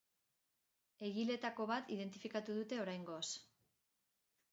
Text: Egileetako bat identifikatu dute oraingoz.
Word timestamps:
Egileetako 1.09 1.67
bat 1.71 1.91
identifikatu 1.95 2.55
dute 2.61 2.81
oraingoz. 2.85 3.21